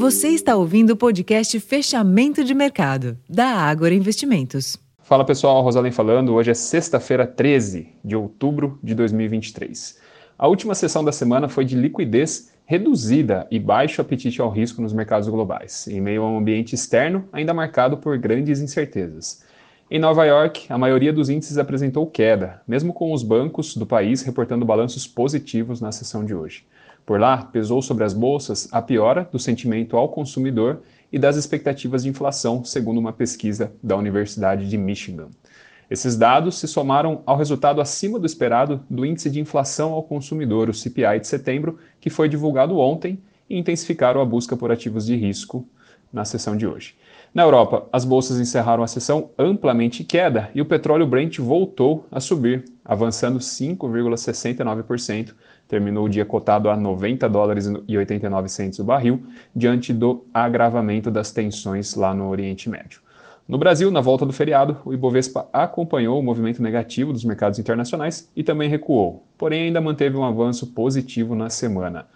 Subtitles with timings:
[0.00, 4.78] Você está ouvindo o podcast Fechamento de Mercado, da Ágora Investimentos.
[5.02, 6.32] Fala pessoal, Rosalém falando.
[6.32, 9.98] Hoje é sexta-feira, 13 de outubro de 2023.
[10.38, 14.94] A última sessão da semana foi de liquidez reduzida e baixo apetite ao risco nos
[14.94, 19.44] mercados globais, em meio a um ambiente externo ainda marcado por grandes incertezas.
[19.90, 24.22] Em Nova York, a maioria dos índices apresentou queda, mesmo com os bancos do país
[24.22, 26.64] reportando balanços positivos na sessão de hoje.
[27.04, 30.82] Por lá, pesou sobre as bolsas a piora do sentimento ao consumidor
[31.12, 35.28] e das expectativas de inflação, segundo uma pesquisa da Universidade de Michigan.
[35.90, 40.68] Esses dados se somaram ao resultado acima do esperado do índice de inflação ao consumidor,
[40.68, 45.16] o CPI de setembro, que foi divulgado ontem e intensificaram a busca por ativos de
[45.16, 45.66] risco
[46.12, 46.94] na sessão de hoje.
[47.32, 52.04] Na Europa, as bolsas encerraram a sessão amplamente em queda e o petróleo Brent voltou
[52.10, 55.32] a subir, avançando 5,69%,
[55.68, 59.22] terminou o dia cotado a 90 dólares e 89 centos o barril,
[59.54, 63.00] diante do agravamento das tensões lá no Oriente Médio.
[63.46, 68.28] No Brasil, na volta do feriado, o Ibovespa acompanhou o movimento negativo dos mercados internacionais
[68.34, 72.06] e também recuou, porém ainda manteve um avanço positivo na semana.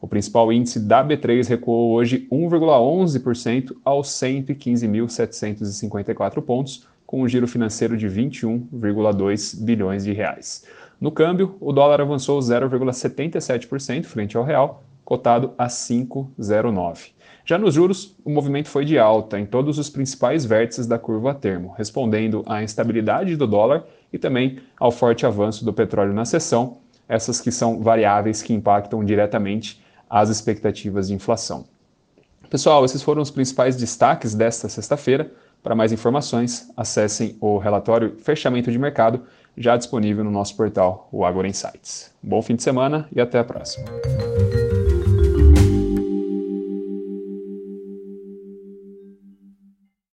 [0.00, 7.98] O principal índice da B3 recuou hoje 1,11% aos 115.754 pontos, com um giro financeiro
[7.98, 10.64] de 21,2 bilhões de reais.
[10.98, 17.10] No câmbio, o dólar avançou 0,77% frente ao real, cotado a 5,09.
[17.44, 21.32] Já nos juros, o movimento foi de alta em todos os principais vértices da curva
[21.32, 26.24] a termo, respondendo à instabilidade do dólar e também ao forte avanço do petróleo na
[26.24, 31.64] sessão, essas que são variáveis que impactam diretamente as expectativas de inflação.
[32.50, 35.30] Pessoal, esses foram os principais destaques desta sexta-feira.
[35.62, 39.22] Para mais informações, acessem o relatório Fechamento de Mercado,
[39.56, 42.10] já disponível no nosso portal, o Agora Insights.
[42.20, 43.84] Bom fim de semana e até a próxima.